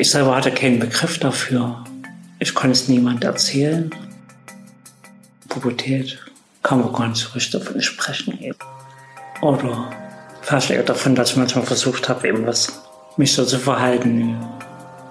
[0.00, 1.82] Ich selber hatte keinen Begriff dafür.
[2.38, 3.90] Ich konnte es niemand erzählen.
[5.48, 6.16] Pubertät
[6.62, 8.54] kann man gar nicht so richtig davon sprechen.
[9.40, 9.90] Oder
[10.42, 12.80] vielleicht eher davon, dass ich manchmal versucht habe, eben was,
[13.16, 14.36] mich so zu verhalten,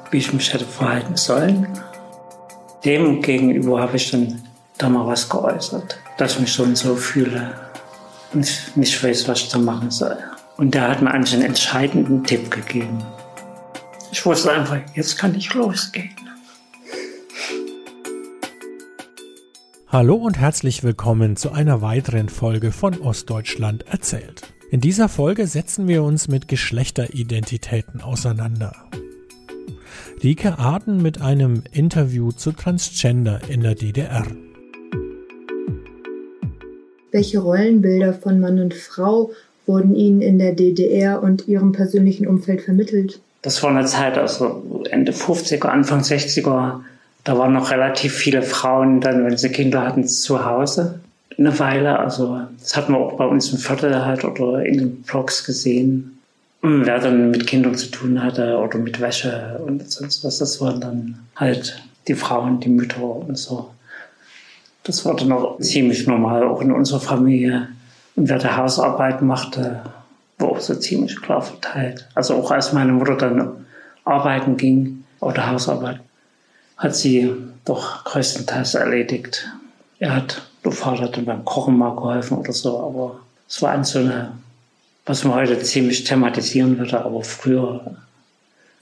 [0.09, 1.67] wie ich mich hätte verhalten sollen.
[2.85, 4.41] Dem gegenüber habe ich dann
[4.77, 7.51] da mal was geäußert, dass ich mich so und so fühle
[8.31, 10.17] und nicht weiß, was ich da machen soll.
[10.55, 13.03] Und der hat mir eigentlich einen entscheidenden Tipp gegeben.
[14.17, 16.09] Ich wusste einfach, jetzt kann ich losgehen.
[19.89, 24.41] Hallo und herzlich willkommen zu einer weiteren Folge von Ostdeutschland erzählt.
[24.71, 28.73] In dieser Folge setzen wir uns mit Geschlechteridentitäten auseinander.
[30.23, 34.25] Rike Arden mit einem Interview zu Transgender in der DDR.
[37.11, 39.29] Welche Rollenbilder von Mann und Frau
[39.67, 43.21] wurden Ihnen in der DDR und Ihrem persönlichen Umfeld vermittelt?
[43.41, 46.81] Das war eine Zeit, also Ende 50er, Anfang 60er.
[47.23, 50.99] Da waren noch relativ viele Frauen dann, wenn sie Kinder hatten, zu Hause
[51.37, 51.99] eine Weile.
[51.99, 56.19] Also das hat man auch bei uns im Viertel halt oder in den Blogs gesehen.
[56.61, 60.59] Und wer dann mit Kindern zu tun hatte oder mit Wäsche und sonst was, das
[60.59, 63.69] waren dann halt die Frauen, die Mütter und so.
[64.83, 67.67] Das war dann auch ziemlich normal, auch in unserer Familie.
[68.15, 69.81] Und wer die Hausarbeit machte,
[70.37, 72.07] war auch so ziemlich klar verteilt.
[72.15, 73.65] Also auch als meine Mutter dann
[74.05, 75.99] arbeiten ging oder Hausarbeit,
[76.77, 77.33] hat sie
[77.65, 79.49] doch größtenteils erledigt.
[79.99, 83.83] Er hat, der Vater dann beim Kochen mal geholfen oder so, aber es war an
[83.83, 84.33] so eine,
[85.05, 87.97] was man heute ziemlich thematisieren würde, aber früher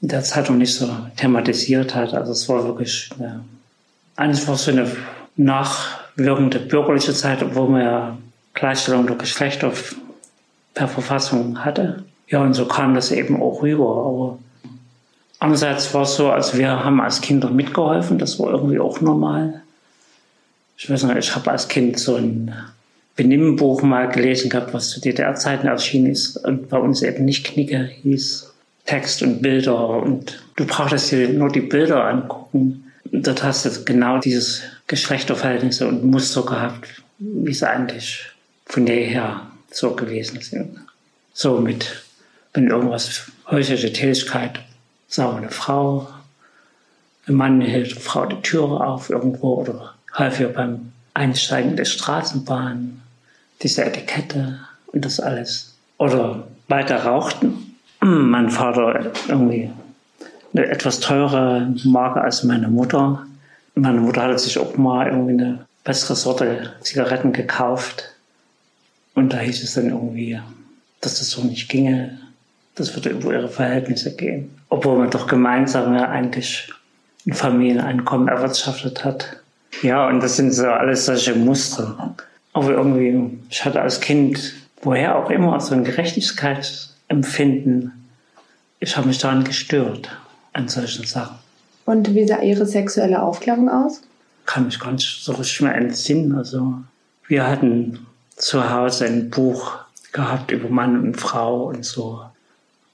[0.02, 2.14] in der Zeit noch nicht so thematisiert hat.
[2.14, 3.46] Also es war wirklich eine,
[4.16, 4.92] eines war so eine
[5.38, 8.18] nachwirkende bürgerliche Zeit, obwohl man ja
[8.54, 9.72] Gleichstellung der Geschlechter
[10.76, 12.04] per Verfassung hatte.
[12.28, 13.86] Ja, und so kam das eben auch rüber.
[13.86, 14.40] Aber
[15.40, 19.62] andererseits war es so, als wir haben als Kinder mitgeholfen, das war irgendwie auch normal.
[20.78, 22.54] Ich weiß noch, ich habe als Kind so ein
[23.16, 27.90] Benimmbuch mal gelesen gehabt, was zu DDR-Zeiten erschienen ist und bei uns eben nicht Knicke
[28.04, 28.52] hieß.
[28.86, 32.92] Text und Bilder und du brauchtest dir nur die Bilder angucken.
[33.12, 38.26] Und dort hast du genau dieses Geschlechterverhältnisse und Muster gehabt, wie es eigentlich
[38.66, 40.80] von jeher so gewesen sind.
[41.34, 42.04] So mit,
[42.54, 44.60] wenn irgendwas häusliche Tätigkeit,
[45.08, 46.08] sagen eine Frau,
[47.28, 51.78] ein Mann hält eine Frau die Türe auf irgendwo oder half ihr beim Einsteigen in
[51.78, 53.02] die Straßenbahn,
[53.62, 55.76] diese Etikette und das alles.
[55.98, 57.78] Oder weiter rauchten.
[58.02, 59.72] Mein Vater irgendwie
[60.54, 63.26] eine etwas teure Marke als meine Mutter.
[63.74, 68.15] Meine Mutter hatte sich auch mal irgendwie eine bessere Sorte Zigaretten gekauft.
[69.16, 70.40] Und da hieß es dann irgendwie,
[71.02, 72.20] dass das so nicht ginge.
[72.76, 74.52] Das würde über ihre Verhältnisse gehen.
[74.70, 76.70] Obwohl man doch gemeinsam ja eigentlich
[77.26, 79.38] ein Familieneinkommen erwirtschaftet hat.
[79.82, 82.16] Ja, und das sind so alles solche Muster.
[82.54, 87.92] Aber irgendwie, ich hatte als Kind, woher auch immer, so ein Gerechtigkeitsempfinden.
[88.80, 90.10] Ich habe mich daran gestört,
[90.54, 91.38] an solchen Sachen.
[91.86, 94.02] Und wie sah Ihre sexuelle Aufklärung aus?
[94.46, 96.36] Kann mich gar nicht so richtig mehr entsinnen.
[96.36, 96.76] Also,
[97.28, 98.06] wir hatten
[98.36, 99.78] zu Hause ein Buch
[100.12, 102.26] gehabt über Mann und Frau und so.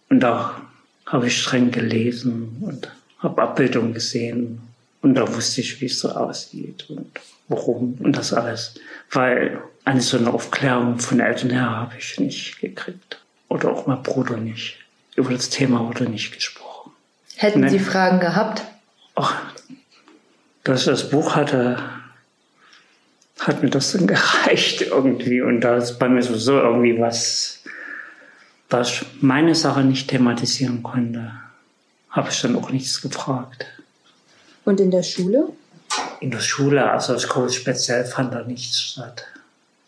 [0.10, 0.62] Und da
[1.06, 4.62] habe ich streng gelesen und habe Abbildungen gesehen.
[5.02, 8.76] Und da wusste ich, wie es so aussieht und warum und das alles.
[9.12, 13.20] Weil eine so eine Aufklärung von Eltern her habe ich nicht gekriegt.
[13.50, 14.78] Oder auch mein Bruder nicht.
[15.16, 16.92] Über das Thema wurde nicht gesprochen.
[17.36, 18.64] Hätten Sie Fragen gehabt?
[19.16, 19.36] Ach,
[20.64, 21.78] dass ich das Buch hatte,
[23.42, 25.42] hat mir das dann gereicht irgendwie.
[25.42, 27.64] Und da ist bei mir sowieso irgendwie was,
[28.70, 31.32] was ich meine Sache nicht thematisieren konnte,
[32.10, 33.66] habe ich dann auch nichts gefragt.
[34.64, 35.50] Und in der Schule?
[36.20, 39.26] In der Schule, also als Coach speziell fand da nichts statt.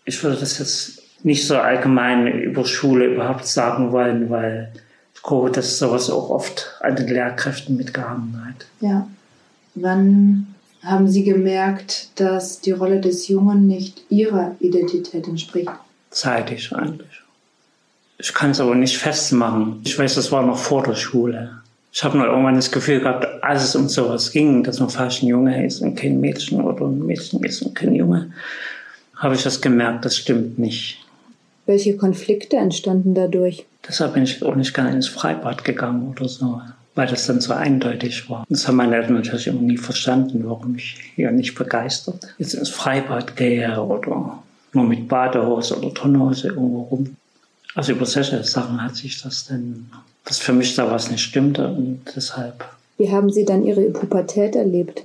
[0.06, 4.74] Ich würde das jetzt nicht so allgemein über Schule überhaupt sagen wollen, weil
[5.16, 8.66] ich glaube, dass sowas auch oft an den Lehrkräften mitgehangen hat.
[8.81, 9.07] Ja.
[9.75, 15.71] Wann haben Sie gemerkt, dass die Rolle des Jungen nicht Ihrer Identität entspricht?
[16.12, 17.21] Zeitig eigentlich.
[18.18, 19.81] Ich kann es aber nicht festmachen.
[19.83, 21.62] Ich weiß, das war noch vor der Schule.
[21.91, 25.21] Ich habe nur irgendwann das Gefühl gehabt, als es um sowas ging, dass man falsch
[25.21, 28.31] ein Junge ist und kein Mädchen oder ein Mädchen ist und kein Junge,
[29.15, 31.00] habe ich das gemerkt, das stimmt nicht.
[31.65, 33.65] Welche Konflikte entstanden dadurch?
[33.88, 36.62] Deshalb bin ich auch nicht gerne ins Freibad gegangen oder so
[36.95, 38.45] weil das dann so eindeutig war.
[38.50, 42.69] Das haben meine Eltern natürlich immer nie verstanden, warum ich hier nicht begeistert jetzt ins
[42.69, 44.44] Freibad gehe oder
[44.74, 47.16] nur mit Badehose oder Turnhose irgendwo rum.
[47.75, 49.90] Also über solche Sachen hat sich das dann,
[50.25, 52.66] dass für mich da was nicht stimmte und deshalb
[52.98, 55.04] Wie haben Sie dann Ihre Pubertät erlebt?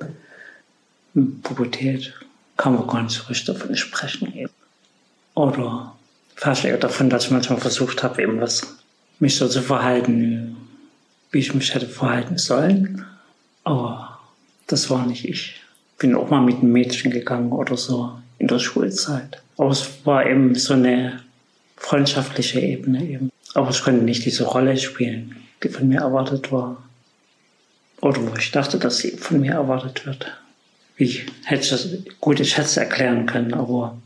[1.15, 2.13] Hm, Pubertät
[2.57, 4.35] kann man gar nicht so richtig davon sprechen.
[4.35, 4.53] Eben.
[5.35, 5.95] Oder
[6.35, 8.77] fast eher davon, dass ich manchmal versucht habe, eben was,
[9.19, 10.57] mich so zu verhalten,
[11.31, 13.05] wie ich mich hätte verhalten sollen.
[13.65, 14.19] Aber
[14.67, 15.61] das war nicht ich.
[15.99, 19.43] Bin auch mal mit einem Mädchen gegangen oder so in der Schulzeit.
[19.57, 21.21] Aber es war eben so eine
[21.77, 23.31] freundschaftliche Ebene eben.
[23.55, 26.83] Aber ich konnte nicht diese Rolle spielen, die von mir erwartet war.
[28.01, 30.27] Oder wo ich dachte, dass sie von mir erwartet wird.
[30.97, 31.89] Wie hätte ich das,
[32.21, 33.99] gut, ich hätte es erklären können, aber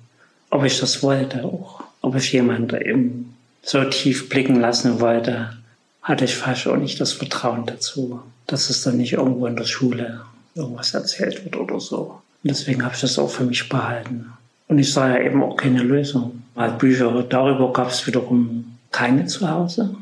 [0.51, 5.57] ob ich das wollte auch, ob ich jemanden eben so tief blicken lassen wollte,
[6.03, 9.65] hatte ich fast auch nicht das Vertrauen dazu, dass es dann nicht irgendwo in der
[9.65, 10.23] Schule
[10.55, 12.21] irgendwas erzählt wird oder so.
[12.43, 14.33] Und deswegen habe ich das auch für mich behalten.
[14.69, 16.43] Und ich sah ja eben auch keine Lösung.
[16.55, 19.95] Weil Bücher darüber gab es wiederum keine zu Hause.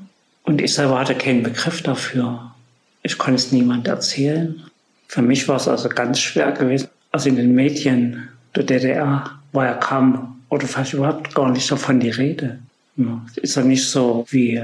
[0.44, 2.52] Und ich selber hatte keinen Begriff dafür.
[3.02, 4.62] Ich konnte es niemand erzählen.
[5.06, 6.88] Für mich war es also ganz schwer gewesen.
[7.12, 12.00] Also in den Medien der DDR war ja kaum oder fast überhaupt gar nicht davon
[12.00, 12.58] die Rede.
[12.96, 14.60] Ja, ist ja nicht so wie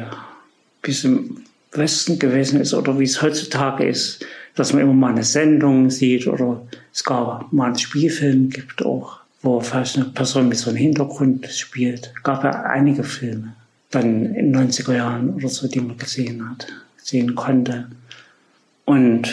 [0.92, 1.42] es im
[1.72, 4.24] Westen gewesen ist oder wie es heutzutage ist,
[4.54, 6.62] dass man immer mal eine Sendung sieht oder
[6.92, 11.46] es gab mal einen Spielfilm gibt auch, wo fast eine Person mit so einem Hintergrund
[11.46, 12.12] spielt.
[12.22, 13.54] Gab ja einige Filme
[13.90, 16.66] dann in den 90er Jahren oder so, die man gesehen hat,
[16.96, 17.88] sehen konnte.
[18.84, 19.28] Und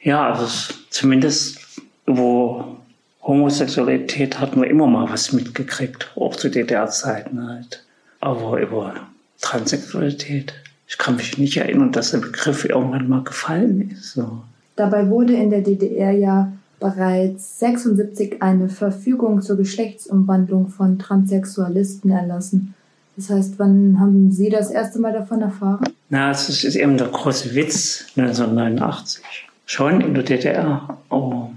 [0.00, 1.58] ja, also zumindest
[2.06, 2.76] wo
[3.22, 7.84] Homosexualität hatten wir immer mal was mitgekriegt, auch zu DDR-Zeiten halt.
[8.20, 8.94] Aber über
[9.40, 10.54] Transsexualität,
[10.86, 14.12] ich kann mich nicht erinnern, dass der Begriff irgendwann mal gefallen ist.
[14.12, 14.42] So.
[14.76, 22.74] Dabei wurde in der DDR ja bereits 76 eine Verfügung zur Geschlechtsumwandlung von Transsexualisten erlassen.
[23.16, 25.88] Das heißt, wann haben Sie das erste Mal davon erfahren?
[26.10, 29.24] Na, das ist eben der große Witz 1989.
[29.64, 30.98] Schon in der DDR.
[31.08, 31.48] Oh,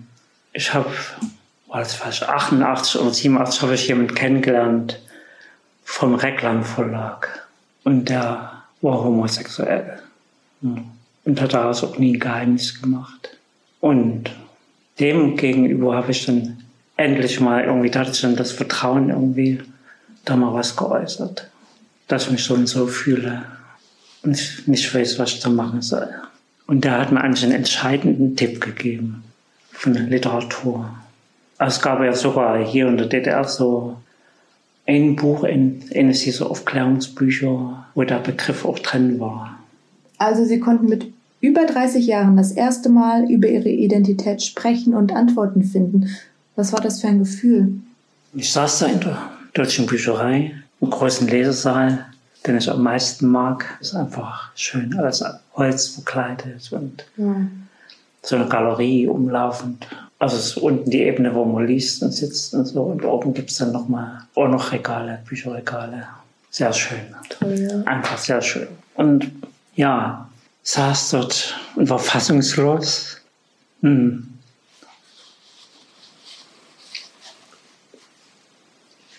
[0.54, 0.90] ich habe,
[1.68, 5.00] war das fast 88 oder 87, habe ich jemanden kennengelernt
[5.84, 7.48] vom Reklam Verlag.
[7.84, 10.00] Und der war homosexuell.
[10.62, 13.38] Und hat daraus auch nie ein Geheimnis gemacht.
[13.80, 14.32] Und
[15.00, 16.64] dem gegenüber habe ich dann
[16.98, 19.62] endlich mal irgendwie, da hatte ich dann das Vertrauen irgendwie,
[20.26, 21.50] da mal was geäußert.
[22.08, 23.44] Dass ich mich so und so fühle
[24.24, 26.10] und ich nicht weiß, was ich da machen soll.
[26.68, 29.24] Und der hat mir eigentlich einen entscheidenden Tipp gegeben
[29.72, 30.90] von der Literatur.
[31.58, 33.98] Also es gab ja sogar hier in der DDR so
[34.90, 39.60] ein Buch, eines dieser Aufklärungsbücher, wo der Begriff auch drin war.
[40.18, 45.14] Also Sie konnten mit über 30 Jahren das erste Mal über Ihre Identität sprechen und
[45.14, 46.10] Antworten finden.
[46.56, 47.74] Was war das für ein Gefühl?
[48.34, 49.18] Ich saß da in der
[49.54, 52.06] deutschen Bücherei, im großen Lesesaal,
[52.46, 53.78] den ich am meisten mag.
[53.80, 57.36] Ist einfach schön, alles Holz bekleidet und ja.
[58.24, 59.88] so eine Galerie umlaufend.
[60.20, 62.84] Also es ist unten die Ebene, wo man liest und sitzt und so.
[62.84, 66.08] Und oben gibt es dann nochmal auch noch Regale, Bücherregale.
[66.52, 67.16] Sehr schön.
[67.30, 67.84] Toll, ja.
[67.84, 68.68] Einfach sehr schön.
[68.96, 69.32] Und
[69.76, 70.30] ja,
[70.64, 73.22] saß dort und war fassungslos.
[73.82, 74.28] Hm.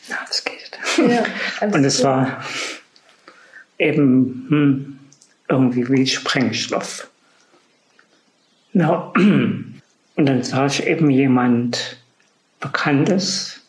[0.07, 0.79] Ja, das geht.
[0.99, 1.25] Ja,
[1.67, 2.45] und es war
[3.79, 4.99] eben hm,
[5.49, 7.09] irgendwie wie Sprengstoff.
[8.75, 9.11] Ja.
[10.17, 11.97] Und dann sah ich eben jemand
[12.61, 13.61] Bekanntes,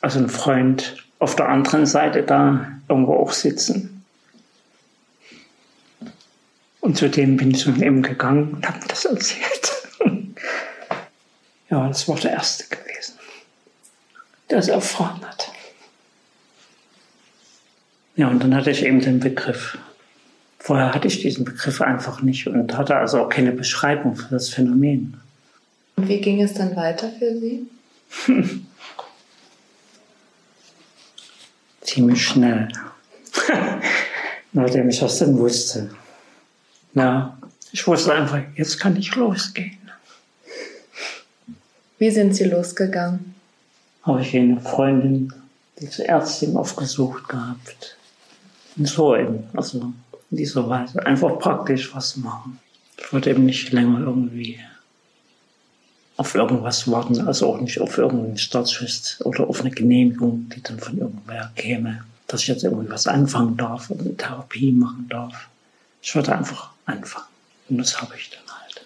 [0.00, 4.04] also ein Freund auf der anderen Seite da irgendwo auch sitzen.
[6.80, 9.72] Und zu dem bin ich dann eben gegangen und habe das erzählt.
[11.70, 13.14] ja, das war der Erste gewesen,
[14.50, 15.52] der es erfahren hat.
[18.16, 19.78] Ja, und dann hatte ich eben den Begriff.
[20.58, 24.48] Vorher hatte ich diesen Begriff einfach nicht und hatte also auch keine Beschreibung für das
[24.48, 25.20] Phänomen.
[26.02, 27.64] Und wie ging es dann weiter für Sie?
[31.80, 32.66] Ziemlich schnell.
[34.52, 35.94] Nachdem ich das dann wusste.
[36.94, 37.38] Ja,
[37.70, 39.78] ich wusste einfach, jetzt kann ich losgehen.
[41.98, 43.36] Wie sind Sie losgegangen?
[44.02, 45.32] Habe ich eine Freundin,
[45.78, 47.96] diese Ärztin aufgesucht gehabt.
[48.76, 49.92] Und so eben, also
[50.32, 51.06] in dieser Weise.
[51.06, 52.58] Einfach praktisch was machen.
[52.98, 54.58] Ich wollte eben nicht länger irgendwie
[56.16, 60.78] auf irgendwas warten, also auch nicht auf irgendeinen Startschuss oder auf eine Genehmigung, die dann
[60.78, 65.48] von irgendwer käme, dass ich jetzt irgendwie was anfangen darf oder eine Therapie machen darf.
[66.02, 67.26] Ich wollte einfach anfangen
[67.68, 68.84] und das habe ich dann halt.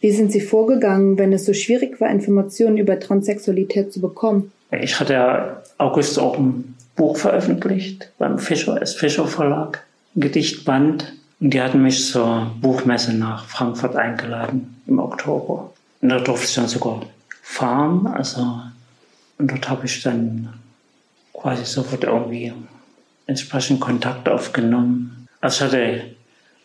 [0.00, 4.52] Wie sind Sie vorgegangen, wenn es so schwierig war, Informationen über Transsexualität zu bekommen?
[4.70, 8.94] Ich hatte ja August auch ein Buch veröffentlicht beim Fischer, S.
[8.94, 15.72] Fischer Verlag, ein Gedichtband Und die hatten mich zur Buchmesse nach Frankfurt eingeladen im Oktober.
[16.00, 17.02] Und da durfte ich dann sogar
[17.42, 18.06] fahren.
[18.06, 18.60] Also,
[19.38, 20.52] und dort habe ich dann
[21.32, 22.52] quasi sofort irgendwie
[23.26, 25.28] entsprechend Kontakt aufgenommen.
[25.40, 26.04] Also ich hatte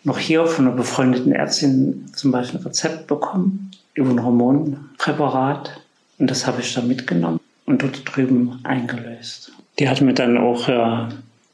[0.03, 5.79] noch hier von einer befreundeten Ärztin zum Beispiel ein Rezept bekommen über ein Hormonpräparat.
[6.19, 9.51] Und das habe ich dann mitgenommen und dort drüben eingelöst.
[9.79, 11.09] Die hat mir dann auch ja,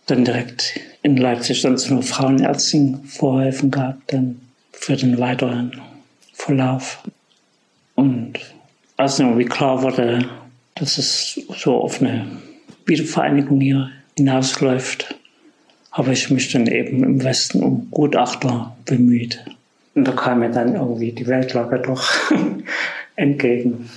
[0.08, 5.80] dann direkt in Leipzig dann zu einer Frauenärztin vorhelfen gehabt, dann für den weiteren
[6.34, 7.04] Verlauf.
[8.00, 8.40] Und
[8.96, 10.26] als irgendwie klar wurde,
[10.76, 12.28] dass es so auf eine
[12.86, 15.16] Wiedervereinigung hier hinausläuft,
[15.92, 19.44] habe ich mich dann eben im Westen um Gutachter bemüht.
[19.96, 22.10] Und da kam mir dann irgendwie die Weltlage doch
[23.18, 23.90] entgegen.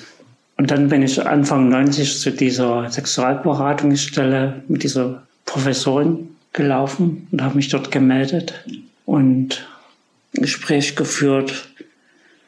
[0.56, 7.54] Und dann bin ich Anfang 90 zu dieser Sexualberatungsstelle mit dieser Professorin gelaufen und habe
[7.54, 8.64] mich dort gemeldet
[9.06, 9.64] und
[10.34, 11.71] ein Gespräch geführt.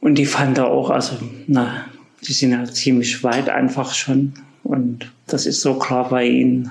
[0.04, 1.86] Und die fand da auch, also, na,
[2.28, 4.34] die sind ja ziemlich weit einfach schon.
[4.62, 6.70] Und das ist so klar bei ihnen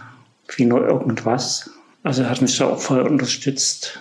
[0.55, 1.71] wie nur irgendwas.
[2.03, 3.99] Also er hat mich da auch voll unterstützt,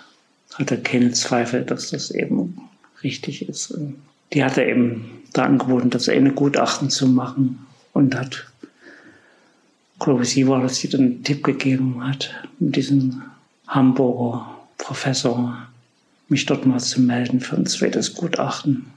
[0.52, 2.58] hatte keine Zweifel, dass das eben
[3.02, 3.70] richtig ist.
[3.70, 3.94] Und
[4.34, 8.44] die hatte eben da angeboten, das eine Gutachten zu machen und hat,
[9.98, 13.22] glaube ich, sie war, dass sie dann einen Tipp gegeben hat, mit diesem
[13.66, 15.56] Hamburger Professor
[16.28, 18.92] mich dort mal zu melden für ein zweites Gutachten.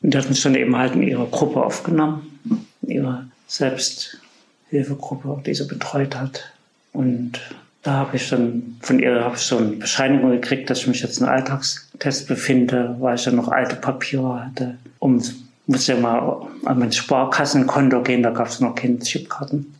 [0.00, 2.38] Und die hat mich dann eben halt in ihre Gruppe aufgenommen,
[2.82, 6.52] in ihre Selbsthilfegruppe, die sie betreut hat.
[6.92, 7.40] Und
[7.82, 11.20] da habe ich dann von ihr ich so eine Bescheinigung gekriegt, dass ich mich jetzt
[11.20, 14.78] in Alltagstest befinde, weil ich ja noch alte Papiere hatte.
[14.98, 15.22] Um
[15.68, 19.74] musste ja mal an mein Sparkassenkonto gehen, da gab es noch keine Chipkarten.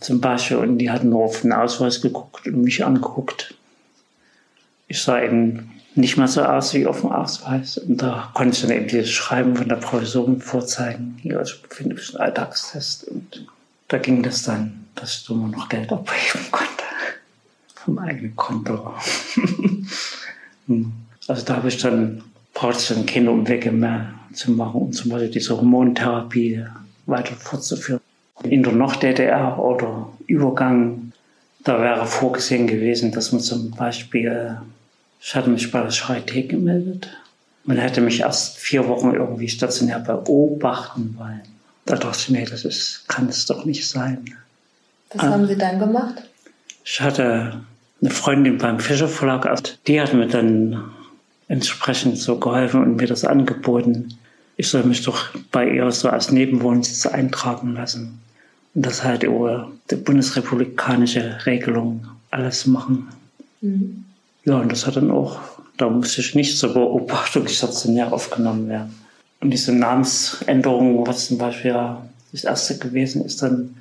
[0.00, 3.54] Zum Beispiel, und die hatten nur auf den Ausweis geguckt und mich angeguckt.
[4.88, 7.78] Ich sah eben nicht mehr so aus wie auf dem Ausweis.
[7.78, 11.18] Und da konnte ich dann eben dieses Schreiben von der Professorin vorzeigen.
[11.20, 13.04] Hier, ich befinde mich im Alltagstest.
[13.04, 13.46] Und
[13.88, 16.84] da ging das dann, dass ich immer noch Geld abheben konnte.
[17.74, 18.94] Vom eigenen Konto.
[20.66, 20.92] Hm.
[21.26, 22.22] also da habe ich dann,
[22.54, 26.64] brauchte ich dann keine Umwege mehr zu machen, um zum Beispiel diese Hormontherapie
[27.06, 28.00] weiter fortzuführen.
[28.44, 31.12] In der Noch-DDR oder Übergang,
[31.64, 34.58] da wäre vorgesehen gewesen, dass man zum Beispiel,
[35.20, 37.08] ich hatte mich bei der Charité gemeldet.
[37.64, 41.42] Man hätte mich erst vier Wochen irgendwie stationär beobachten wollen.
[41.84, 44.24] Da dachte ich, nee, das ist, kann es doch nicht sein.
[45.12, 46.22] Was haben Sie dann gemacht?
[46.84, 47.60] Ich hatte
[48.00, 49.46] eine Freundin beim Fischer Verlag,
[49.86, 50.90] die hat mir dann
[51.48, 54.16] entsprechend so geholfen und mir das angeboten.
[54.56, 58.20] Ich soll mich doch bei ihr so als Nebenwohnsitz eintragen lassen.
[58.74, 63.08] Und das halt über die bundesrepublikanische Regelung alles machen.
[63.60, 64.04] Mhm.
[64.44, 65.38] Ja, und das hat dann auch,
[65.76, 68.94] da musste ich nicht zur Beobachtung stationär aufgenommen werden.
[69.40, 71.96] Und diese Namensänderung, was zum Beispiel
[72.32, 73.76] das erste gewesen ist, dann,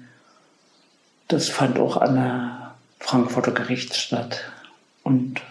[1.28, 4.42] das fand auch an der Frankfurter Gericht statt.
[5.04, 5.42] Und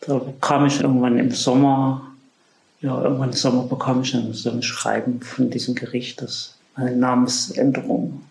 [0.00, 2.02] da kam ich irgendwann im Sommer,
[2.80, 6.94] ja, irgendwann im Sommer bekam ich dann so ein Schreiben von diesem Gericht, dass eine
[6.94, 8.22] Namensänderung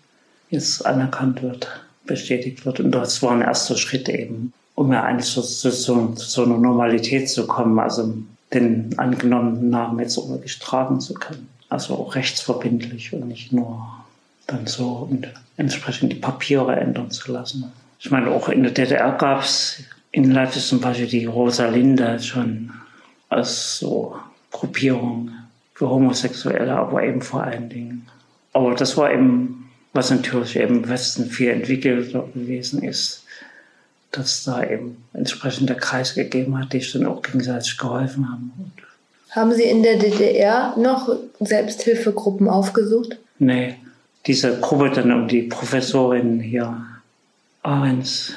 [0.49, 1.67] jetzt anerkannt wird,
[2.05, 2.79] bestätigt wird.
[2.79, 6.58] Und das war ein erster Schritt eben, um ja eigentlich so, so, so, so einer
[6.58, 8.13] Normalität zu kommen, also
[8.53, 11.50] den angenommenen Namen jetzt auch wirklich tragen zu können.
[11.70, 13.88] Also auch rechtsverbindlich und nicht nur
[14.48, 15.27] dann so und
[15.58, 17.72] entsprechend die Papiere ändern zu lassen.
[18.00, 22.72] Ich meine, auch in der DDR gab es in Leipzig zum Beispiel die Rosalinde schon
[23.29, 24.15] als so
[24.51, 25.32] Gruppierung
[25.74, 28.08] für Homosexuelle, aber eben vor allen Dingen.
[28.53, 33.25] Aber das war eben, was natürlich eben im Westen viel entwickelter gewesen ist
[34.17, 38.51] dass da eben entsprechend der Kreis gegeben hat, die sich dann auch gegenseitig geholfen haben.
[39.31, 43.17] Haben Sie in der DDR noch Selbsthilfegruppen aufgesucht?
[43.38, 43.75] Nee,
[44.25, 46.81] diese Gruppe dann um die Professorin hier,
[47.62, 48.34] Ahrens,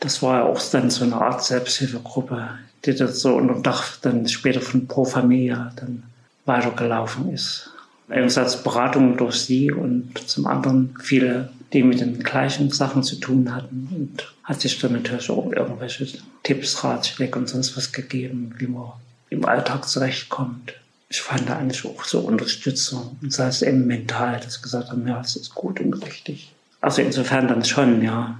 [0.00, 2.50] das war ja auch dann so eine Art Selbsthilfegruppe,
[2.84, 6.02] die das so unter Dach dann später von Pro Familia dann
[6.44, 7.70] weitergelaufen ist.
[8.08, 13.54] Einerseits Beratung durch sie und zum anderen viele die mit den gleichen Sachen zu tun
[13.54, 16.06] hatten und hat sich dann natürlich auch irgendwelche
[16.42, 18.92] Tipps, Ratschläge und sonst was gegeben, wie man
[19.30, 20.74] im Alltag zurechtkommt.
[21.08, 25.06] Ich fand da eigentlich auch so Unterstützung und sei es eben mental, dass gesagt haben,
[25.06, 26.52] ja, es ist gut und richtig.
[26.80, 28.38] Also insofern dann schon, ja.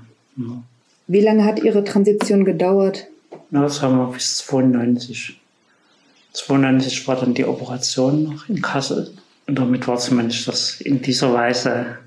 [1.07, 3.07] Wie lange hat Ihre Transition gedauert?
[3.51, 5.39] Na, das haben wir bis 92.
[6.33, 9.13] 92 war dann die Operation noch in Kassel.
[9.47, 11.99] Und damit war zumindest das in dieser Weise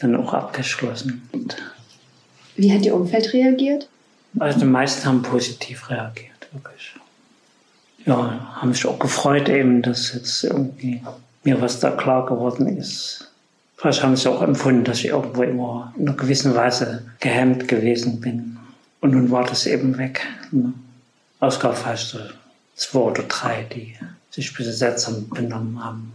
[0.00, 1.28] dann auch abgeschlossen.
[1.32, 1.56] Und
[2.56, 3.88] Wie hat Ihr Umfeld reagiert?
[4.38, 6.48] Also die meisten haben positiv reagiert.
[6.52, 6.94] wirklich.
[8.06, 11.02] Ja, haben mich auch gefreut eben, dass jetzt irgendwie
[11.44, 13.30] mir was da klar geworden ist.
[13.76, 18.20] Vielleicht haben sie auch empfunden, dass ich irgendwo immer in einer gewissen Weise gehemmt gewesen
[18.20, 18.58] bin.
[19.00, 20.26] Und nun war das eben weg.
[20.50, 20.74] Ne?
[21.40, 22.18] Ausgabe vielleicht so
[22.74, 23.96] zwei oder drei, die
[24.30, 26.12] sich ein bisschen seltsam benommen haben.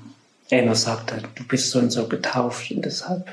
[0.52, 3.26] Einer sagte, du bist so und so getauft und deshalb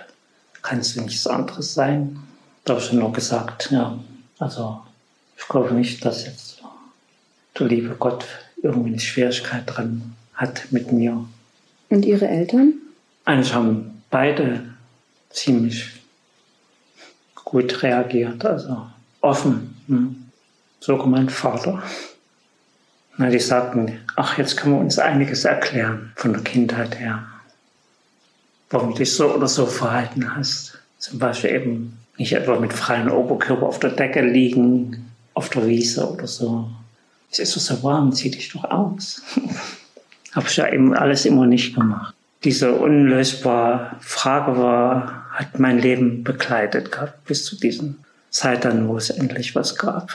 [0.63, 2.19] kannst du nichts anderes sein.
[2.65, 3.99] Da habe ich nur gesagt, ja,
[4.39, 4.81] also
[5.37, 6.63] ich glaube nicht, dass jetzt
[7.59, 8.25] der liebe Gott
[8.63, 11.25] irgendwie eine Schwierigkeit dran hat mit mir.
[11.91, 12.75] Und Ihre Eltern?
[13.25, 14.65] Eigentlich haben beide
[15.31, 15.91] ziemlich
[17.45, 18.87] gut reagiert, also
[19.21, 19.77] offen.
[19.89, 20.31] Hm.
[20.81, 21.83] Sogar mein Vater.
[23.19, 27.25] Na, die sagten, ach, jetzt können wir uns einiges erklären von der Kindheit her.
[28.73, 30.79] Warum du dich so oder so verhalten hast.
[30.99, 36.11] Zum Beispiel eben nicht etwa mit freiem Oberkörper auf der Decke liegen, auf der Wiese
[36.11, 36.71] oder so.
[37.31, 39.23] Es ist doch so warm, zieh dich doch aus.
[40.33, 42.15] Habe ich ja eben alles immer nicht gemacht.
[42.45, 47.97] Diese unlösbare Frage war, hat mein Leben begleitet gehabt bis zu diesem
[48.31, 50.11] Zeit dann, wo es endlich was gab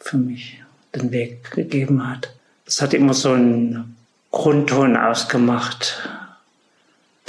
[0.00, 0.62] für mich,
[0.96, 2.32] den Weg gegeben hat.
[2.66, 3.96] Es hat immer so einen
[4.32, 6.08] Grundton ausgemacht,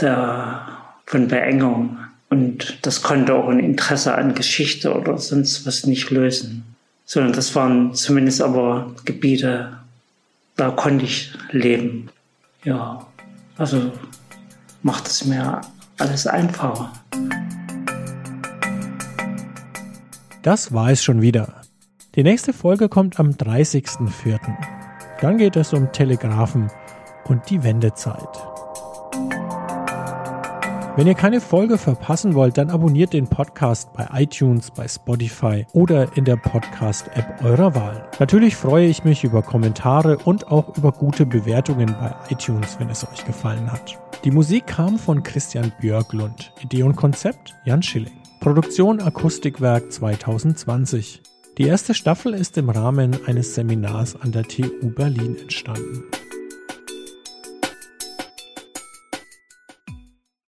[0.02, 0.68] der
[1.06, 1.98] von Beengung.
[2.30, 6.64] Und das konnte auch ein Interesse an Geschichte oder sonst was nicht lösen.
[7.06, 9.78] Sondern das waren zumindest aber Gebiete,
[10.56, 12.10] da konnte ich leben.
[12.64, 13.06] Ja,
[13.58, 13.92] also
[14.84, 15.62] macht es mir
[15.98, 16.94] alles einfacher.
[20.42, 21.62] Das war es schon wieder.
[22.16, 24.40] Die nächste Folge kommt am 30.04.
[25.20, 26.72] Dann geht es um Telegrafen
[27.26, 28.51] und die Wendezeit.
[30.98, 36.18] Wenn ihr keine Folge verpassen wollt, dann abonniert den Podcast bei iTunes, bei Spotify oder
[36.18, 38.10] in der Podcast-App eurer Wahl.
[38.20, 43.08] Natürlich freue ich mich über Kommentare und auch über gute Bewertungen bei iTunes, wenn es
[43.10, 43.98] euch gefallen hat.
[44.26, 48.20] Die Musik kam von Christian Björklund, Idee und Konzept Jan Schilling.
[48.42, 51.22] Produktion Akustikwerk 2020.
[51.58, 56.04] Die erste Staffel ist im Rahmen eines Seminars an der TU Berlin entstanden.